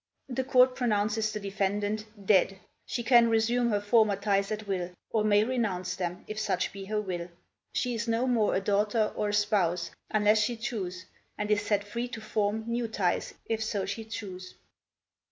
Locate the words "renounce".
5.43-5.95